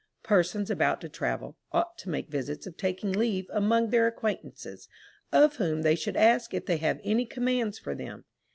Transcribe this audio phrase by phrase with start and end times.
[0.23, 4.89] Persons about to travel, ought to make visits of taking leave among their acquaintances,
[5.31, 8.25] of whom they should ask if they have any commands for them.